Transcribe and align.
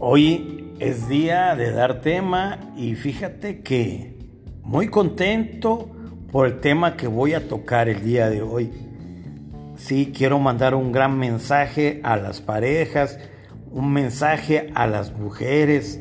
Hoy 0.00 0.76
es 0.78 1.08
día 1.08 1.56
de 1.56 1.72
dar 1.72 2.00
tema 2.02 2.72
y 2.76 2.94
fíjate 2.94 3.62
que 3.62 4.16
muy 4.62 4.90
contento 4.90 5.90
por 6.30 6.46
el 6.46 6.60
tema 6.60 6.96
que 6.96 7.08
voy 7.08 7.34
a 7.34 7.48
tocar 7.48 7.88
el 7.88 8.04
día 8.04 8.30
de 8.30 8.40
hoy. 8.40 8.70
Sí, 9.74 10.12
quiero 10.16 10.38
mandar 10.38 10.76
un 10.76 10.92
gran 10.92 11.18
mensaje 11.18 12.00
a 12.04 12.16
las 12.16 12.40
parejas, 12.40 13.18
un 13.72 13.92
mensaje 13.92 14.70
a 14.76 14.86
las 14.86 15.12
mujeres 15.18 16.00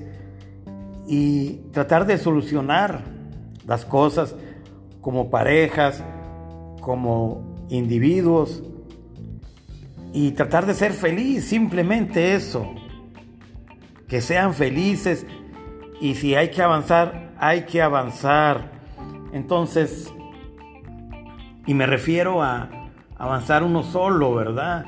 y 1.07 1.61
tratar 1.71 2.05
de 2.05 2.19
solucionar 2.19 3.01
las 3.65 3.83
cosas 3.83 4.35
como 5.01 5.31
parejas, 5.31 6.03
como 6.81 7.65
individuos 7.69 8.61
y 10.13 10.33
tratar 10.33 10.67
de 10.67 10.75
ser 10.75 10.93
feliz, 10.93 11.45
simplemente 11.45 12.35
eso. 12.35 12.75
Que 14.07 14.21
sean 14.21 14.53
felices 14.53 15.25
y 15.99 16.15
si 16.15 16.35
hay 16.35 16.49
que 16.49 16.61
avanzar, 16.61 17.33
hay 17.39 17.63
que 17.63 17.81
avanzar. 17.81 18.71
Entonces, 19.33 20.13
y 21.65 21.73
me 21.73 21.85
refiero 21.85 22.41
a 22.41 22.69
avanzar 23.17 23.63
uno 23.63 23.83
solo, 23.83 24.33
¿verdad? 24.33 24.85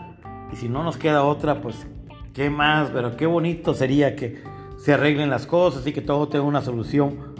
Y 0.53 0.55
si 0.55 0.69
no 0.69 0.83
nos 0.83 0.97
queda 0.97 1.23
otra, 1.23 1.61
pues, 1.61 1.87
¿qué 2.33 2.49
más? 2.49 2.89
Pero 2.91 3.17
qué 3.17 3.25
bonito 3.25 3.73
sería 3.73 4.15
que 4.15 4.41
se 4.77 4.93
arreglen 4.93 5.29
las 5.29 5.45
cosas 5.45 5.85
y 5.85 5.91
que 5.91 6.01
todo 6.01 6.29
tenga 6.29 6.45
una 6.45 6.61
solución 6.61 7.35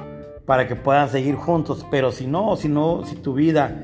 para 0.46 0.68
que 0.68 0.76
puedan 0.76 1.10
seguir 1.10 1.36
juntos. 1.36 1.86
Pero 1.90 2.12
si 2.12 2.28
no, 2.28 2.56
si 2.56 2.68
no, 2.68 3.06
si 3.06 3.16
tu 3.16 3.34
vida, 3.34 3.84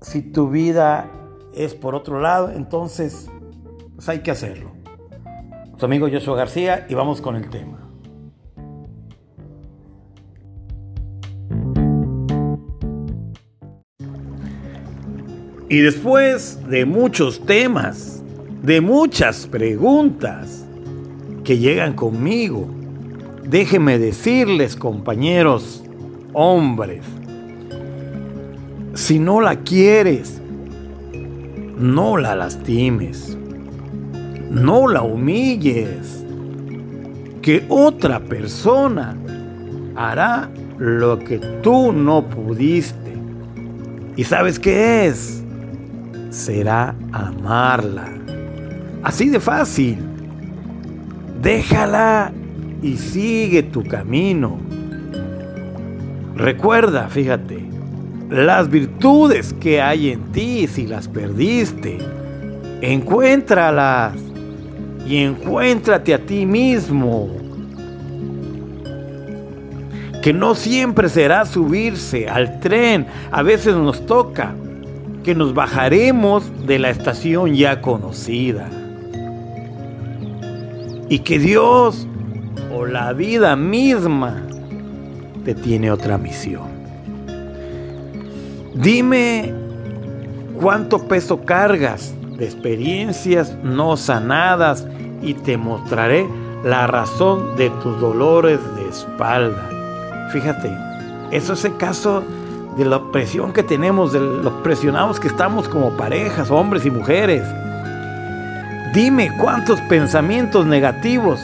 si 0.00 0.22
tu 0.22 0.48
vida 0.48 1.10
es 1.54 1.74
por 1.74 1.94
otro 1.94 2.20
lado, 2.20 2.50
entonces 2.50 3.30
pues 3.94 4.08
hay 4.08 4.20
que 4.20 4.30
hacerlo. 4.30 4.81
Amigo 5.82 6.08
Joshua 6.10 6.36
García 6.36 6.86
y 6.88 6.94
vamos 6.94 7.20
con 7.20 7.36
el 7.36 7.48
tema. 7.50 7.78
Y 15.68 15.78
después 15.78 16.58
de 16.68 16.84
muchos 16.84 17.46
temas, 17.46 18.22
de 18.62 18.82
muchas 18.82 19.46
preguntas 19.46 20.66
que 21.44 21.56
llegan 21.56 21.94
conmigo, 21.94 22.68
déjenme 23.44 23.98
decirles, 23.98 24.76
compañeros, 24.76 25.82
hombres, 26.34 27.04
si 28.94 29.18
no 29.18 29.40
la 29.40 29.60
quieres, 29.60 30.42
no 31.78 32.18
la 32.18 32.36
lastimes, 32.36 33.38
no 34.52 34.86
la 34.86 35.02
humilles, 35.02 36.24
que 37.40 37.64
otra 37.70 38.20
persona 38.20 39.16
hará 39.96 40.50
lo 40.78 41.18
que 41.18 41.38
tú 41.62 41.92
no 41.92 42.28
pudiste. 42.28 43.16
¿Y 44.14 44.24
sabes 44.24 44.58
qué 44.58 45.06
es? 45.06 45.42
Será 46.28 46.94
amarla. 47.12 48.12
Así 49.02 49.30
de 49.30 49.40
fácil. 49.40 49.98
Déjala 51.40 52.32
y 52.82 52.98
sigue 52.98 53.62
tu 53.62 53.82
camino. 53.84 54.60
Recuerda, 56.36 57.08
fíjate, 57.08 57.64
las 58.28 58.70
virtudes 58.70 59.54
que 59.54 59.80
hay 59.80 60.10
en 60.10 60.30
ti 60.32 60.66
si 60.66 60.86
las 60.86 61.08
perdiste. 61.08 61.98
Encuéntralas 62.82 64.31
y 65.06 65.18
encuéntrate 65.18 66.14
a 66.14 66.18
ti 66.18 66.46
mismo. 66.46 67.28
Que 70.22 70.32
no 70.32 70.54
siempre 70.54 71.08
será 71.08 71.44
subirse 71.44 72.28
al 72.28 72.60
tren, 72.60 73.06
a 73.30 73.42
veces 73.42 73.74
nos 73.74 74.06
toca 74.06 74.54
que 75.24 75.34
nos 75.34 75.54
bajaremos 75.54 76.44
de 76.66 76.78
la 76.78 76.90
estación 76.90 77.54
ya 77.54 77.80
conocida. 77.80 78.68
Y 81.08 81.18
que 81.20 81.38
Dios 81.38 82.06
o 82.72 82.86
la 82.86 83.12
vida 83.12 83.56
misma 83.56 84.42
te 85.44 85.54
tiene 85.54 85.90
otra 85.90 86.18
misión. 86.18 86.70
Dime 88.74 89.52
cuánto 90.58 91.06
peso 91.06 91.44
cargas 91.44 92.14
experiencias 92.46 93.56
no 93.62 93.96
sanadas 93.96 94.86
y 95.22 95.34
te 95.34 95.56
mostraré 95.56 96.26
la 96.64 96.86
razón 96.86 97.56
de 97.56 97.70
tus 97.82 98.00
dolores 98.00 98.60
de 98.76 98.88
espalda. 98.88 99.68
Fíjate, 100.32 100.70
eso 101.30 101.54
es 101.54 101.64
el 101.64 101.76
caso 101.76 102.22
de 102.76 102.84
la 102.84 103.02
presión 103.12 103.52
que 103.52 103.62
tenemos, 103.62 104.12
de 104.12 104.20
los 104.20 104.52
presionados 104.62 105.20
que 105.20 105.28
estamos 105.28 105.68
como 105.68 105.96
parejas, 105.96 106.50
hombres 106.50 106.86
y 106.86 106.90
mujeres. 106.90 107.42
Dime 108.94 109.30
cuántos 109.40 109.80
pensamientos 109.82 110.66
negativos 110.66 111.40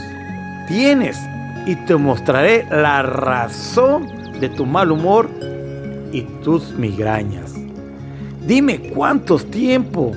tienes 0.69 1.19
y 1.67 1.75
te 1.87 1.97
mostraré 1.97 2.67
la 2.71 3.03
razón 3.03 4.07
de 4.41 4.49
tu 4.49 4.65
mal 4.65 4.93
humor 4.93 5.29
y 6.13 6.23
tus 6.43 6.73
migrañas. 6.73 7.55
Dime 8.47 8.79
cuántos 8.95 9.51
tiempo, 9.51 10.13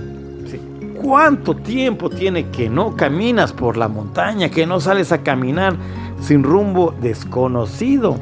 cuánto 1.01 1.55
tiempo 1.55 2.09
tiene 2.09 2.49
que 2.49 2.69
no 2.69 2.95
caminas 2.95 3.53
por 3.53 3.77
la 3.77 3.87
montaña, 3.87 4.49
que 4.49 4.65
no 4.65 4.79
sales 4.79 5.11
a 5.11 5.23
caminar 5.23 5.75
sin 6.21 6.43
rumbo 6.43 6.93
desconocido. 7.01 8.17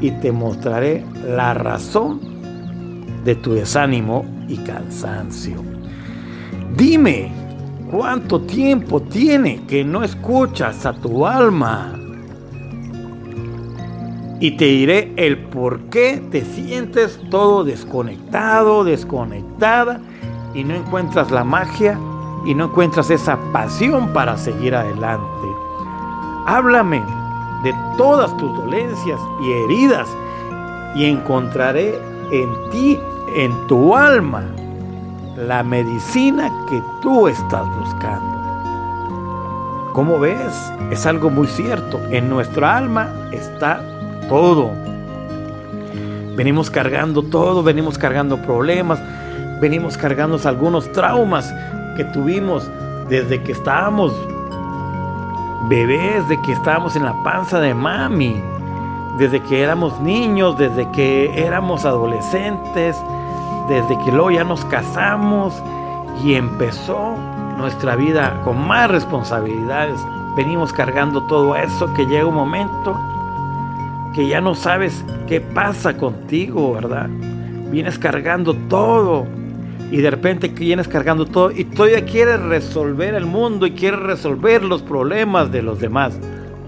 Y 0.00 0.12
te 0.12 0.32
mostraré 0.32 1.04
la 1.24 1.54
razón 1.54 2.20
de 3.24 3.34
tu 3.34 3.52
desánimo 3.52 4.24
y 4.48 4.56
cansancio. 4.58 5.56
Dime 6.76 7.30
cuánto 7.90 8.40
tiempo 8.40 9.02
tiene 9.02 9.62
que 9.66 9.84
no 9.84 10.02
escuchas 10.02 10.86
a 10.86 10.94
tu 10.94 11.26
alma 11.26 11.94
y 14.40 14.52
te 14.52 14.64
diré 14.64 15.12
el 15.16 15.36
por 15.36 15.80
qué 15.90 16.22
te 16.30 16.44
sientes 16.46 17.20
todo 17.30 17.62
desconectado, 17.62 18.84
desconectada 18.84 20.00
y 20.54 20.64
no 20.64 20.74
encuentras 20.74 21.30
la 21.30 21.44
magia 21.44 21.98
y 22.44 22.54
no 22.54 22.66
encuentras 22.66 23.10
esa 23.10 23.36
pasión 23.52 24.12
para 24.12 24.36
seguir 24.36 24.74
adelante. 24.74 25.26
Háblame 26.46 27.02
de 27.62 27.74
todas 27.96 28.36
tus 28.36 28.54
dolencias 28.56 29.20
y 29.42 29.52
heridas 29.52 30.08
y 30.94 31.04
encontraré 31.06 31.98
en 32.32 32.70
ti, 32.70 32.98
en 33.34 33.66
tu 33.66 33.94
alma, 33.94 34.44
la 35.36 35.62
medicina 35.62 36.50
que 36.68 36.82
tú 37.02 37.28
estás 37.28 37.66
buscando. 37.78 38.40
Como 39.92 40.18
ves, 40.18 40.72
es 40.90 41.04
algo 41.06 41.30
muy 41.30 41.46
cierto. 41.46 42.00
En 42.10 42.28
nuestra 42.28 42.76
alma 42.76 43.28
está 43.32 43.82
todo. 44.28 44.70
Venimos 46.36 46.70
cargando 46.70 47.22
todo, 47.22 47.62
venimos 47.62 47.98
cargando 47.98 48.40
problemas, 48.40 49.00
venimos 49.60 49.96
cargando 49.96 50.38
algunos 50.44 50.90
traumas 50.92 51.52
que 51.96 52.04
tuvimos 52.04 52.70
desde 53.08 53.42
que 53.42 53.52
estábamos 53.52 54.12
bebés, 55.68 56.26
de 56.28 56.40
que 56.42 56.52
estábamos 56.52 56.96
en 56.96 57.04
la 57.04 57.14
panza 57.22 57.60
de 57.60 57.74
mami, 57.74 58.42
desde 59.18 59.40
que 59.40 59.62
éramos 59.62 60.00
niños, 60.00 60.56
desde 60.58 60.90
que 60.92 61.44
éramos 61.44 61.84
adolescentes, 61.84 62.96
desde 63.68 63.98
que 63.98 64.12
luego 64.12 64.30
ya 64.30 64.44
nos 64.44 64.64
casamos 64.66 65.54
y 66.24 66.34
empezó 66.34 67.14
nuestra 67.58 67.96
vida 67.96 68.40
con 68.44 68.66
más 68.66 68.90
responsabilidades. 68.90 70.00
Venimos 70.36 70.72
cargando 70.72 71.22
todo 71.26 71.54
eso 71.56 71.92
que 71.94 72.06
llega 72.06 72.26
un 72.26 72.34
momento 72.34 72.98
que 74.14 74.26
ya 74.26 74.40
no 74.40 74.54
sabes 74.54 75.04
qué 75.28 75.40
pasa 75.40 75.96
contigo, 75.96 76.72
¿verdad? 76.72 77.08
Vienes 77.70 77.98
cargando 77.98 78.54
todo 78.54 79.26
y 79.90 79.96
de 79.98 80.10
repente 80.10 80.48
vienes 80.48 80.86
cargando 80.86 81.26
todo 81.26 81.50
y 81.50 81.64
todavía 81.64 82.04
quieres 82.04 82.40
resolver 82.40 83.14
el 83.14 83.26
mundo 83.26 83.66
y 83.66 83.72
quieres 83.72 84.00
resolver 84.00 84.62
los 84.62 84.82
problemas 84.82 85.50
de 85.50 85.62
los 85.62 85.80
demás. 85.80 86.18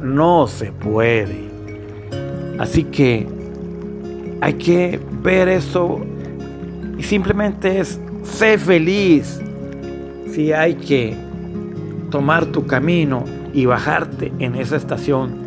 No 0.01 0.47
se 0.49 0.73
puede. 0.73 1.51
Así 2.59 2.85
que 2.85 3.27
hay 4.41 4.55
que 4.55 5.01
ver 5.23 5.49
eso 5.49 6.01
y 6.99 7.03
simplemente 7.03 7.79
es, 7.79 8.01
sé 8.23 8.59
feliz. 8.59 9.41
Si 10.33 10.53
hay 10.53 10.75
que 10.75 11.17
tomar 12.11 12.47
tu 12.47 12.67
camino 12.67 13.25
y 13.53 13.67
bajarte 13.67 14.33
en 14.39 14.57
esa 14.57 14.77
estación 14.77 15.43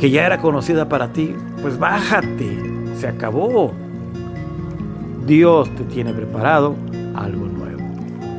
que 0.00 0.10
ya 0.10 0.26
era 0.26 0.38
conocida 0.38 0.88
para 0.88 1.12
ti, 1.12 1.34
pues 1.60 1.78
bájate, 1.78 2.58
se 2.98 3.08
acabó. 3.08 3.72
Dios 5.28 5.68
te 5.76 5.84
tiene 5.84 6.14
preparado 6.14 6.74
algo 7.14 7.46
nuevo. 7.46 7.78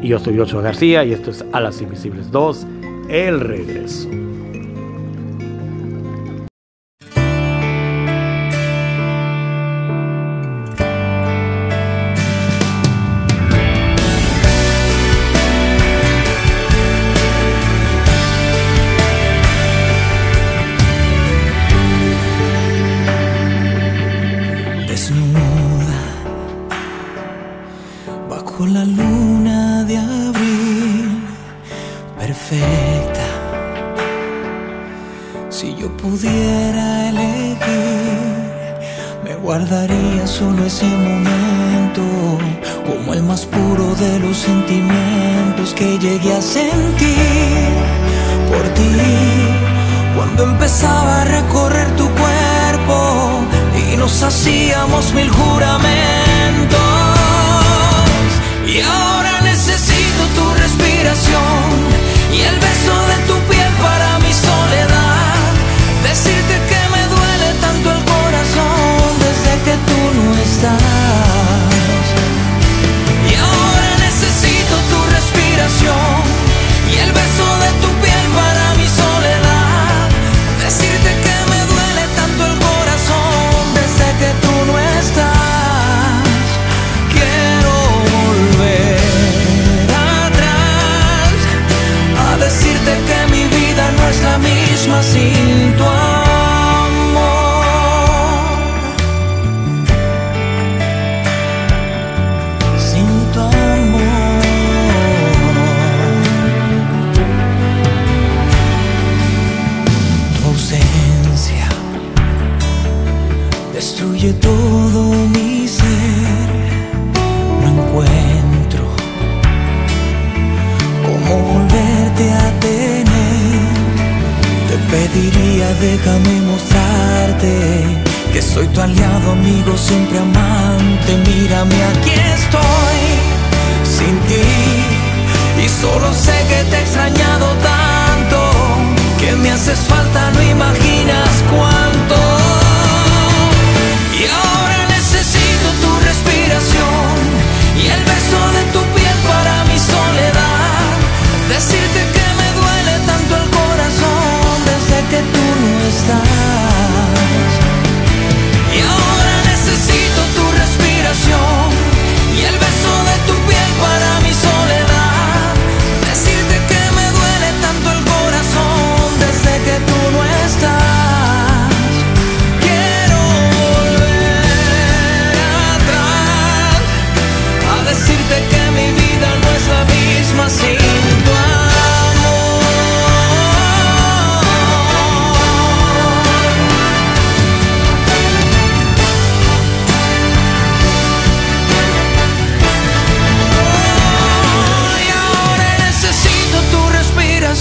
Y 0.01 0.07
yo 0.07 0.18
soy 0.18 0.39
Ocho 0.39 0.59
García 0.59 1.06
y 1.06 1.13
esto 1.13 1.30
es 1.30 1.45
A 1.53 1.59
las 1.59 1.81
Invisibles 1.81 2.31
2 2.31 2.65
el 3.09 3.39
regreso. 3.39 4.09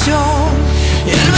좀 0.09 1.38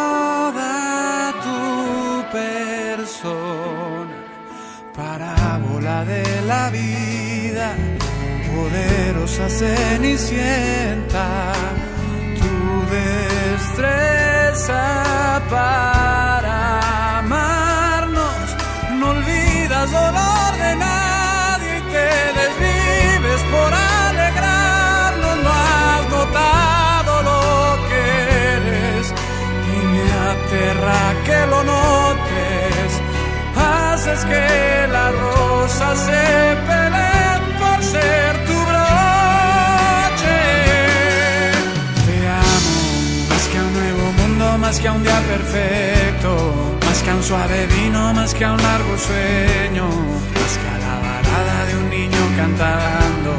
de 6.05 6.41
la 6.47 6.69
vida 6.69 7.75
poderosa 8.53 9.49
cenicienta, 9.49 11.27
tu 12.39 12.55
destreza 12.95 14.83
para 15.49 17.19
amarnos, 17.19 18.55
no 18.99 19.09
olvidas 19.09 19.91
dolor 19.91 20.51
de 20.57 20.75
nadie 20.75 21.77
y 21.77 21.81
te 21.93 22.09
desvives 22.41 23.41
por 23.53 23.71
alegrarnos, 23.73 25.37
no 25.43 25.51
has 25.51 26.03
notado 26.09 27.11
lo 27.29 27.43
que 27.89 28.03
eres 28.55 29.13
y 29.73 29.77
me 29.93 30.05
aterra 30.31 31.01
que 31.25 31.39
lo 31.47 31.59
notes, 31.63 32.89
haces 33.55 34.25
que 34.25 34.87
la 34.91 35.11
rosa 35.61 35.95
se 35.95 36.23
por 37.59 37.83
ser 37.83 38.33
tu 38.47 38.57
broche. 38.69 40.39
Te 42.05 42.17
amo 42.43 42.81
más 43.29 43.43
que 43.49 43.57
a 43.57 43.63
un 43.67 43.73
nuevo 43.73 44.05
mundo, 44.19 44.57
más 44.57 44.79
que 44.79 44.87
a 44.87 44.93
un 44.93 45.03
día 45.03 45.19
perfecto, 45.33 46.31
más 46.85 47.03
que 47.03 47.09
a 47.11 47.15
un 47.15 47.23
suave 47.23 47.67
vino, 47.67 48.13
más 48.13 48.33
que 48.33 48.43
a 48.45 48.53
un 48.53 48.61
largo 48.69 48.93
sueño, 48.97 49.87
más 50.39 50.53
que 50.59 50.67
a 50.75 50.77
la 50.85 50.95
balada 51.07 51.65
de 51.67 51.73
un 51.81 51.89
niño 51.89 52.21
cantando, 52.35 53.31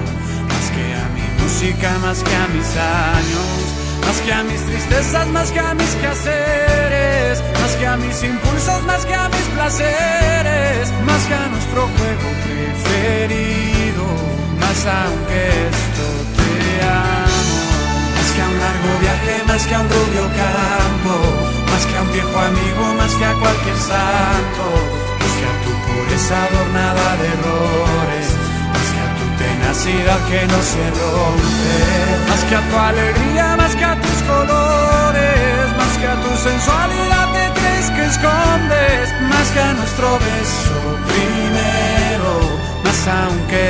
más 0.50 0.67
que 0.75 0.85
a 1.02 1.05
mi 1.17 1.26
música, 1.43 1.91
más 2.07 2.23
que 2.23 2.35
a 2.35 2.47
mis 2.55 2.71
años. 2.76 3.72
Más 4.12 4.21
que 4.21 4.33
a 4.35 4.42
mis 4.45 4.61
tristezas, 4.66 5.26
más 5.28 5.50
que 5.50 5.59
a 5.59 5.73
mis 5.73 5.95
quehaceres, 5.95 7.42
más 7.61 7.76
que 7.76 7.87
a 7.87 7.97
mis 7.97 8.23
impulsos, 8.23 8.83
más 8.85 9.07
que 9.07 9.14
a 9.14 9.26
mis 9.31 9.47
placeres, 9.57 10.92
más 11.07 11.23
que 11.25 11.35
a 11.35 11.47
nuestro 11.49 11.81
juego 11.97 12.28
preferido, 12.45 14.04
más 14.61 14.85
aunque 14.85 15.40
esto 15.73 16.04
te 16.37 16.52
amo, 16.85 17.57
más 18.14 18.28
que 18.35 18.42
a 18.42 18.49
un 18.52 18.59
largo 18.61 18.92
viaje, 19.00 19.45
más 19.49 19.66
que 19.66 19.75
a 19.76 19.81
un 19.81 19.88
rubio 19.88 20.25
campo, 20.37 21.14
más 21.73 21.87
que 21.87 21.97
a 21.97 22.02
un 22.02 22.12
viejo 22.12 22.38
amigo, 22.38 22.95
más 22.99 23.14
que 23.14 23.25
a 23.25 23.33
cualquier 23.33 23.78
santo, 23.78 24.64
más 25.21 25.33
que 25.40 25.47
a 25.49 25.54
tu 25.64 25.73
pureza 25.88 26.37
adornada 26.45 27.16
de 27.16 27.28
errores, 27.28 28.28
tenacidad 29.73 30.21
que 30.29 30.47
no 30.47 30.62
se 30.62 30.85
rompe, 31.00 32.29
más 32.29 32.45
que 32.45 32.57
a 32.57 32.61
tu 32.69 32.76
alegría, 32.76 33.57
más 33.57 33.75
que 33.75 33.85
a 33.85 33.97
tus 33.97 34.23
colores, 34.29 35.64
más 35.79 35.99
que 35.99 36.07
a 36.07 36.17
tu 36.21 36.31
sensualidad 36.49 37.33
que 37.33 37.61
crees 37.61 37.91
que 37.91 38.05
escondes, 38.05 39.05
más 39.31 39.49
que 39.55 39.61
a 39.61 39.73
nuestro 39.73 40.19
beso 40.19 40.79
primero, 41.09 42.33
más 42.85 43.00
aunque 43.09 43.62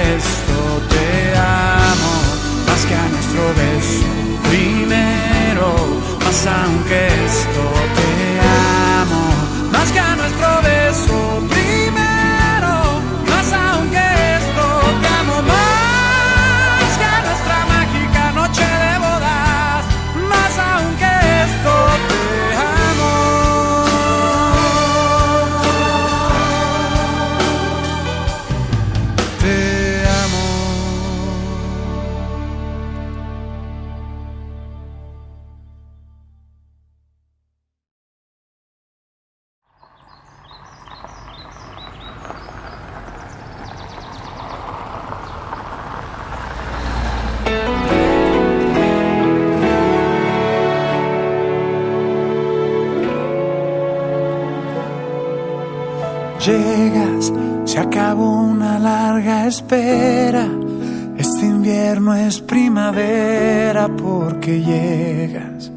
invierno 61.63 62.13
es 62.17 62.41
primavera 62.41 63.89
porque 63.97 64.61
llegas 64.61 65.71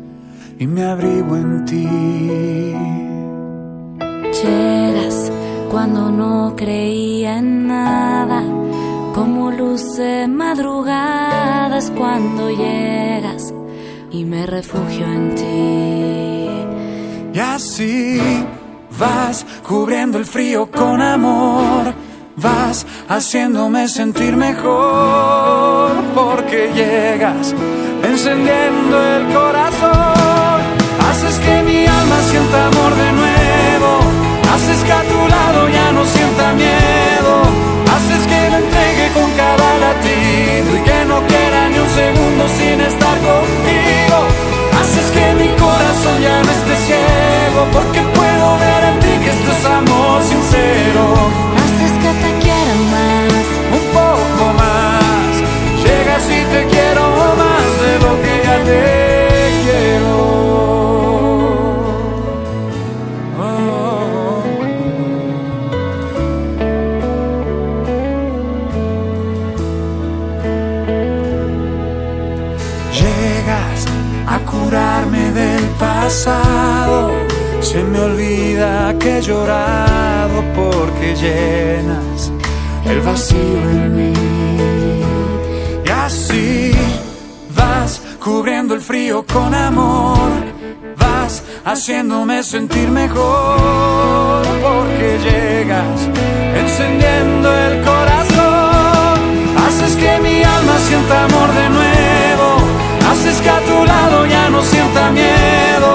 y 0.58 0.66
me 0.66 0.84
abrigo 0.84 1.36
en 1.36 1.64
ti. 1.66 1.88
Llegas 4.42 5.32
cuando 5.70 6.10
no 6.10 6.56
creía 6.56 7.38
en 7.38 7.68
nada, 7.68 8.42
como 9.14 9.52
luz 9.52 9.98
de 9.98 10.28
madrugada 10.28 11.78
es 11.78 11.92
cuando 11.92 12.50
llegas 12.50 13.54
y 14.10 14.26
me 14.26 14.48
refugio 14.48 15.06
en 15.06 15.36
ti. 15.36 16.50
Y 17.32 17.40
así 17.40 18.20
vas 18.98 19.46
cubriendo 19.62 20.18
el 20.18 20.26
frío 20.26 20.66
con 20.72 21.00
amor. 21.00 21.94
Vas 22.38 22.86
haciéndome 23.08 23.88
sentir 23.88 24.36
mejor 24.36 25.92
porque 26.14 26.70
llegas 26.76 27.56
encendiendo 28.04 28.96
el 29.16 29.24
corazón. 29.34 30.60
Haces 31.10 31.40
que 31.40 31.64
mi 31.64 31.86
alma 31.86 32.20
sienta 32.30 32.68
amor 32.68 32.94
de 32.96 33.12
nuevo. 33.14 33.92
Haces 34.54 34.84
que 34.84 34.92
a 34.92 35.02
tu 35.04 35.28
lado 35.30 35.70
ya 35.70 35.92
no 35.94 36.04
sienta 36.06 36.54
miedo. 36.54 37.34
Haces 37.96 38.28
que 38.28 38.50
me 38.52 38.58
entregue 38.58 39.08
con 39.14 39.32
cada 39.32 39.70
latido 39.86 40.76
y 40.76 40.82
que 40.84 41.06
no 41.06 41.26
quiera 41.28 41.70
ni 41.70 41.80
un 41.80 41.90
segundo 41.90 42.44
sin 42.58 42.82
estar 42.82 43.18
contigo. 43.32 44.18
Haces 44.82 45.08
que 45.16 45.26
mi 45.40 45.50
corazón 45.56 46.22
ya 46.22 46.44
no 46.44 46.52
esté 46.52 46.76
ciego 46.88 47.62
porque 47.72 48.02
puedo 48.14 48.58
ver 48.60 48.84
en 48.92 49.00
ti 49.00 49.24
que 49.24 49.30
esto 49.32 49.52
es 49.52 49.66
amor 49.66 50.22
sincero. 50.22 51.46
Haciéndome 91.86 92.42
sentir 92.42 92.90
mejor 92.90 94.42
porque 94.60 95.20
llegas 95.20 96.10
encendiendo 96.56 97.48
el 97.56 97.80
corazón. 97.84 99.20
Haces 99.68 99.96
que 99.96 100.18
mi 100.20 100.42
alma 100.42 100.80
sienta 100.88 101.26
amor 101.26 101.50
de 101.54 101.70
nuevo. 101.70 102.48
Haces 103.12 103.40
que 103.40 103.50
a 103.52 103.60
tu 103.60 103.86
lado 103.86 104.26
ya 104.26 104.50
no 104.50 104.64
sienta 104.64 105.12
miedo. 105.12 105.92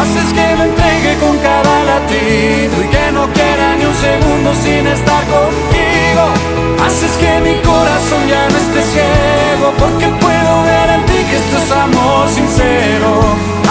Haces 0.00 0.28
que 0.36 0.46
me 0.56 0.64
entregue 0.70 1.16
con 1.18 1.36
cada 1.38 1.82
latido 1.82 2.74
y 2.84 2.88
que 2.94 3.06
no 3.10 3.26
quiera 3.32 3.74
ni 3.74 3.86
un 3.86 3.96
segundo 4.06 4.54
sin 4.62 4.86
estar 4.86 5.24
contigo. 5.34 6.24
Haces 6.86 7.10
que 7.18 7.32
mi 7.40 7.56
corazón 7.60 8.22
ya 8.28 8.48
no 8.50 8.56
esté 8.56 8.82
ciego 8.94 9.66
porque 9.80 10.06
puedo 10.24 10.62
ver 10.62 10.90
en 10.90 11.06
ti 11.06 11.18
que 11.28 11.36
esto 11.42 11.56
es 11.58 11.70
amor 11.72 12.28
sincero. 12.28 13.63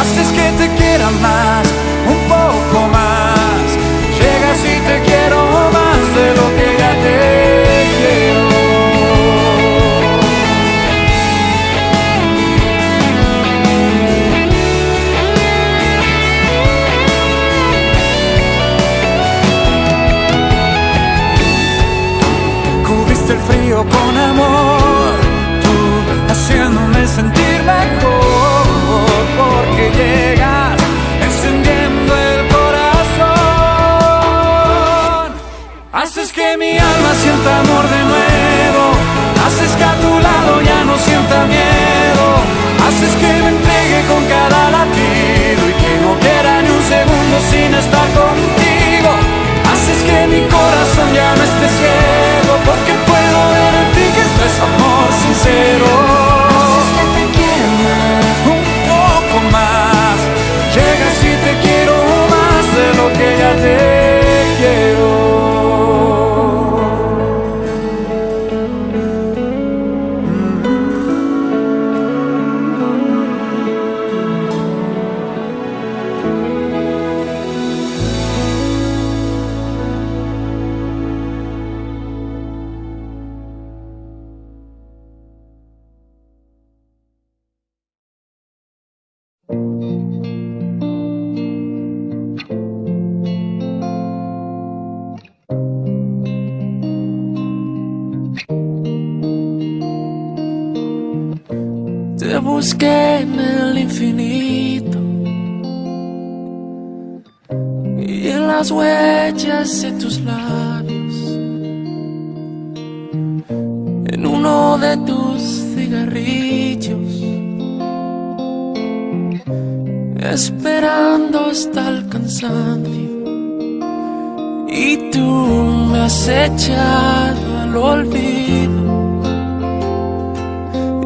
Me 125.91 125.99
has 125.99 126.27
echado 126.27 127.59
al 127.61 127.75
olvido. 127.75 128.83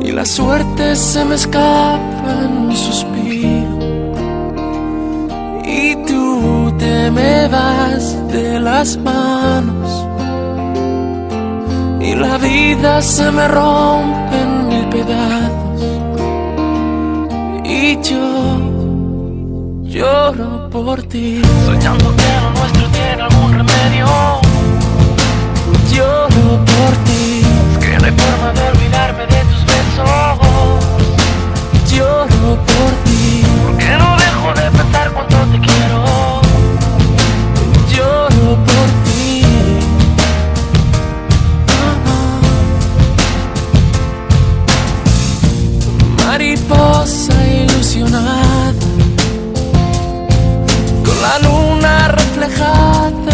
Y 0.02 0.12
la 0.12 0.26
suerte 0.26 0.96
se 0.96 1.26
me 1.26 1.36
escapa 1.36 2.30
en 2.46 2.52
un 2.68 2.76
suspiro. 2.76 3.78
Y 5.66 5.96
tú 6.08 6.74
te 6.78 7.12
me 7.12 7.48
vas 7.48 8.04
de 8.32 8.60
las 8.60 8.98
manos. 8.98 10.08
Y 12.00 12.16
la 12.16 12.38
vida 12.38 13.02
se 13.02 13.32
me 13.32 13.48
rompe 13.48 14.42
en 14.42 14.68
mil 14.70 14.86
pedazos. 14.90 15.82
Y 17.66 18.02
yo 18.02 18.67
lloro 19.88 20.70
por 20.70 21.02
ti. 21.04 21.42
Soñando 21.66 22.16
que 22.16 22.42
lo 22.42 22.50
nuestro 22.52 22.88
tiene 22.90 23.22
algún 23.22 23.54
remedio. 23.54 24.08
Lloro 25.92 26.66
por 26.66 26.94
ti. 27.06 27.42
Que 27.80 27.98
no 27.98 28.06
hay 28.06 28.12
forma 28.12 28.52
de 28.54 28.62
olvidarme 28.72 29.26
de 29.34 29.42
tus 29.50 29.64
besos. 29.66 30.10
Lloro 31.92 32.56
por 32.70 32.92
ti. 33.06 33.44
Porque 33.66 33.90
no 33.98 34.18
dejo 34.18 34.50
de 34.60 34.72
pensar 34.78 35.12
cuánto 35.14 35.38
te 35.52 35.60
quiero. 35.60 36.00
Lloro 37.94 38.48
por 38.68 38.88
ti. 39.06 39.44
Mariposa 46.26 47.34
ilusionada 47.48 48.47
la 51.28 51.40
luna 51.40 52.08
reflejada 52.08 53.27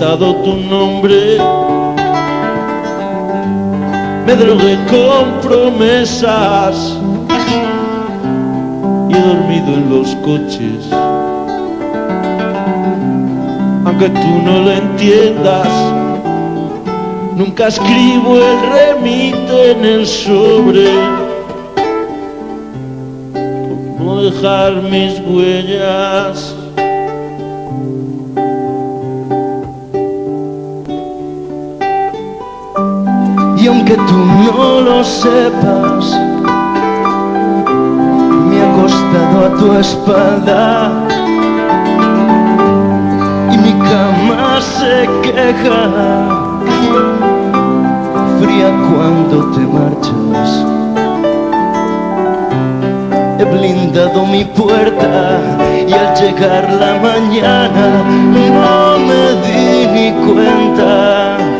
tu 0.00 0.56
nombre, 0.70 1.36
me 4.26 4.34
drogué 4.34 4.78
con 4.88 5.40
promesas 5.42 6.96
y 9.10 9.14
he 9.14 9.20
dormido 9.20 9.74
en 9.74 9.90
los 9.90 10.14
coches. 10.24 10.88
Aunque 13.84 14.08
tú 14.08 14.42
no 14.42 14.60
lo 14.60 14.72
entiendas, 14.72 15.68
nunca 17.36 17.68
escribo 17.68 18.38
el 18.38 18.58
remite 18.72 19.72
en 19.72 19.84
el 19.84 20.06
sobre. 20.06 20.88
Por 23.34 24.02
no 24.02 24.22
dejar 24.22 24.76
mis 24.76 25.20
huellas. 25.28 26.59
Aunque 33.70 33.94
tú 33.94 34.18
no 34.46 34.80
lo 34.80 35.04
sepas, 35.04 36.16
a 39.44 39.48
tu 39.58 39.72
espalda 39.72 40.90
y 43.52 43.58
mi 43.58 43.72
cama 43.72 44.60
se 44.60 45.08
queja 45.22 45.80
fría 48.40 48.70
cuando 48.88 49.36
te 49.52 49.60
marchas. 49.60 50.50
He 53.38 53.44
blindado 53.44 54.26
mi 54.26 54.44
puerta 54.44 55.40
y 55.88 55.92
al 55.92 56.14
llegar 56.16 56.70
la 56.72 56.92
mañana 57.08 58.04
no 58.34 58.98
me 59.08 59.22
di 59.42 59.86
ni 59.94 60.12
cuenta 60.26 61.59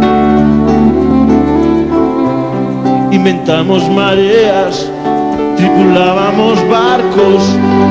Inventamos 3.23 3.87
mareas, 3.91 4.89
tripulábamos 5.55 6.57
barcos 6.67 7.43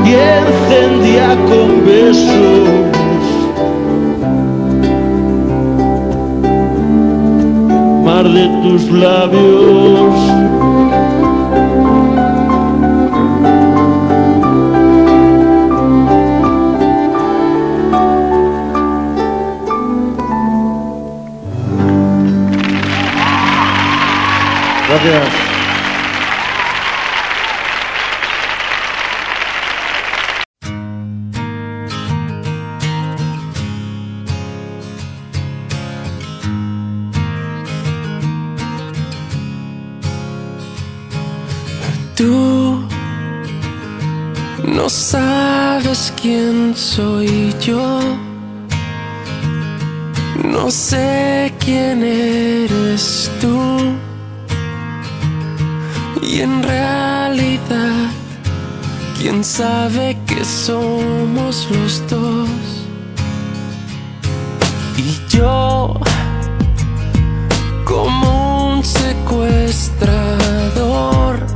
y 0.04 0.14
encendía 0.14 1.36
con 1.46 1.86
besos 1.86 2.90
de 8.24 8.48
tus 8.62 8.90
labios. 8.90 10.49
Gracias. 25.02 25.30
quién 25.30 25.39
Y 56.22 56.40
en 56.40 56.62
realidad, 56.62 58.10
quién 59.18 59.44
sabe 59.44 60.16
que 60.26 60.42
somos 60.44 61.68
los 61.70 62.02
dos. 62.08 62.48
Y 64.96 65.20
yo, 65.28 66.00
como 67.84 68.74
un 68.74 68.84
secuestrador, 68.84 71.46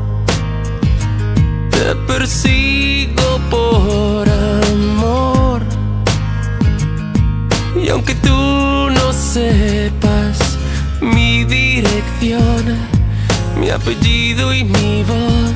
te 1.70 1.94
persigo 2.07 3.40
por 3.50 4.35
aunque 7.94 8.16
tú 8.16 8.90
no 8.90 9.12
sepas 9.12 10.59
mi 11.00 11.44
dirección, 11.44 12.77
mi 13.64 13.70
apellido 13.70 14.53
y 14.53 14.62
mi 14.62 15.03
voz 15.05 15.55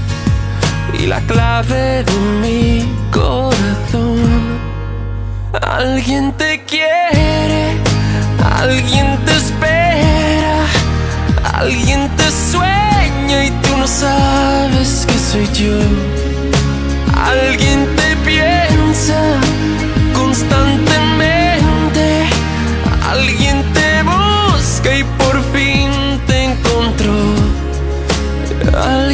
y 0.99 1.07
la 1.07 1.21
clave 1.27 2.05
de 2.05 2.17
mi 2.43 2.89
corazón. 3.11 4.23
Alguien 5.61 6.33
te 6.33 6.65
quiere, 6.65 7.77
alguien 8.61 9.19
te 9.27 9.33
espera, 9.33 10.57
alguien 11.53 12.09
te 12.17 12.31
sueña 12.51 13.45
y 13.45 13.51
tú 13.63 13.77
no 13.77 13.87
sabes 13.87 15.07
que 15.07 15.19
soy 15.31 15.47
yo. 15.53 15.79
Alguien 17.15 17.87
te 17.97 18.17
piensa 18.25 19.21
constantemente 20.15 20.99
Alguien 23.11 23.48
Alguien 28.75 29.08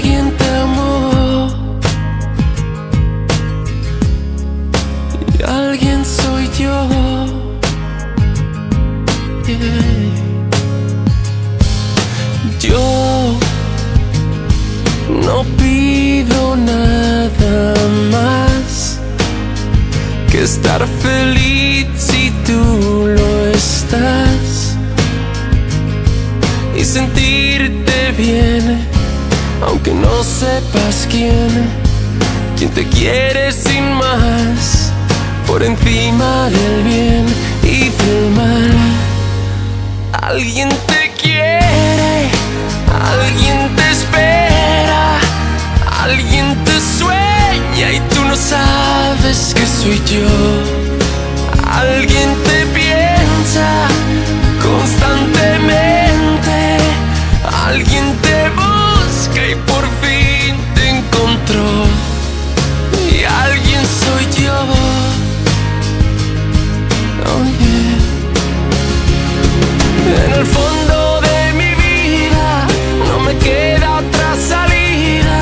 En 70.22 70.30
el 70.38 70.46
fondo 70.46 71.20
de 71.28 71.38
mi 71.60 71.70
vida 71.84 72.66
no 73.08 73.16
me 73.26 73.34
queda 73.38 73.98
otra 74.02 74.30
salida 74.52 75.38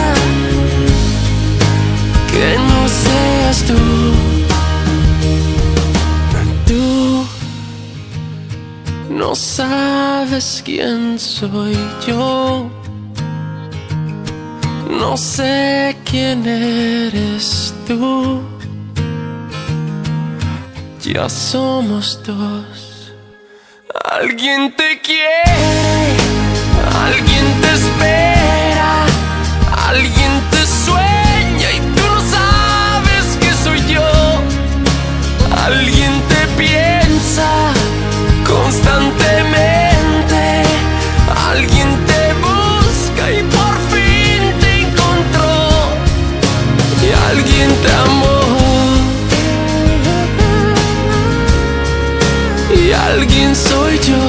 que 2.32 2.48
no 2.70 2.80
seas 3.04 3.58
tú. 3.70 3.82
Tú 6.66 7.26
no 9.10 9.34
sabes 9.34 10.62
quién 10.64 11.18
soy 11.18 11.76
yo. 12.06 12.70
No 15.02 15.16
sé 15.16 15.96
quién 16.04 16.46
eres 16.46 17.74
tú. 17.86 18.40
Ya 21.02 21.28
somos 21.28 22.18
dos. 22.24 22.71
Alguien 24.22 24.70
te 24.76 25.00
quiere, 25.00 26.14
alguien 26.94 27.60
te 27.60 27.72
espera, 27.72 28.41
alguien 53.12 53.54
soy 53.54 53.98
yo. 53.98 54.21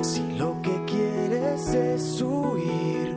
Si 0.00 0.22
lo 0.38 0.60
que 0.62 0.84
quieres 0.86 1.74
es 1.74 2.22
huir, 2.22 3.16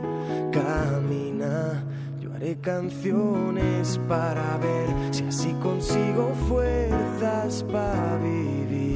camina. 0.52 1.82
Yo 2.20 2.34
haré 2.34 2.56
canciones 2.60 3.98
para 4.08 4.58
ver 4.58 5.14
si 5.14 5.24
así 5.24 5.52
consigo 5.62 6.32
fuerzas 6.48 7.64
para 7.64 8.18
vivir. 8.18 8.95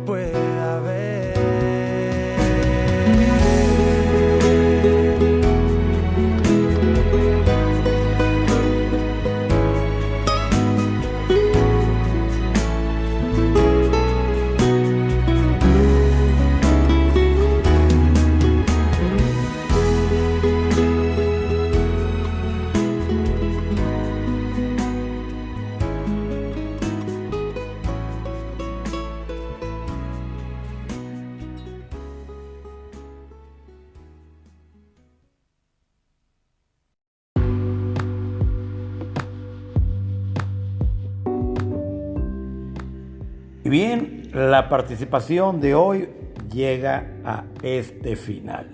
la 44.51 44.67
participación 44.67 45.61
de 45.61 45.73
hoy 45.73 46.09
llega 46.51 47.07
a 47.23 47.45
este 47.63 48.17
final. 48.17 48.67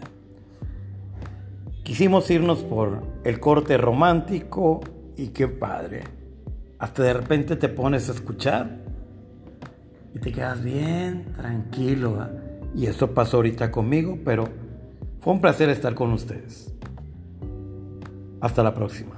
Quisimos 1.83 2.29
irnos 2.31 2.63
por 2.63 3.03
el 3.23 3.39
corte 3.39 3.77
romántico 3.77 4.81
y 5.15 5.27
qué 5.27 5.47
padre. 5.47 6.03
Hasta 6.79 7.03
de 7.03 7.13
repente 7.13 7.55
te 7.57 7.69
pones 7.69 8.09
a 8.09 8.13
escuchar 8.13 8.79
y 10.15 10.19
te 10.19 10.31
quedas 10.31 10.63
bien 10.63 11.31
tranquilo. 11.35 12.27
Y 12.75 12.87
eso 12.87 13.13
pasó 13.13 13.37
ahorita 13.37 13.69
conmigo, 13.69 14.17
pero 14.25 14.49
fue 15.21 15.33
un 15.33 15.41
placer 15.41 15.69
estar 15.69 15.93
con 15.93 16.11
ustedes. 16.11 16.73
Hasta 18.41 18.63
la 18.63 18.73
próxima. 18.73 19.16